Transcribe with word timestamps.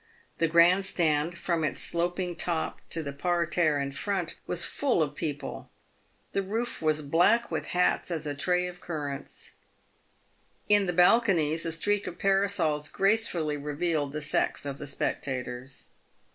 The 0.39 0.47
grand 0.47 0.87
stand, 0.87 1.37
from 1.37 1.63
its 1.63 1.79
sloping 1.79 2.35
top 2.35 2.81
to 2.89 3.03
the 3.03 3.13
parterre 3.13 3.79
in 3.79 3.91
front, 3.91 4.33
was 4.47 4.65
full 4.65 5.03
of 5.03 5.13
people. 5.13 5.69
The 6.31 6.41
roof 6.41 6.81
was 6.81 7.03
black 7.03 7.51
with 7.51 7.67
hats 7.77 8.09
as 8.09 8.25
a 8.25 8.33
tray 8.33 8.65
of 8.65 8.81
currants. 8.81 9.51
In 10.67 10.87
the 10.87 10.91
balconies 10.93 11.67
a 11.67 11.71
streak 11.71 12.07
of 12.07 12.17
parasols 12.17 12.89
gracefully 12.89 13.57
revealed 13.57 14.11
the 14.11 14.23
sex 14.23 14.65
of 14.65 14.79
the 14.79 14.87
spec 14.87 15.21
tators. 15.21 15.89